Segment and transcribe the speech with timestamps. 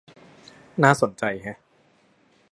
[0.83, 1.57] น่าสนใจแฮะ